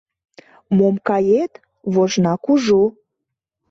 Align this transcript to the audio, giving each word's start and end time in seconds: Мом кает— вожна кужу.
Мом 0.77 0.95
кает— 1.07 1.53
вожна 1.93 2.33
кужу. 2.43 2.83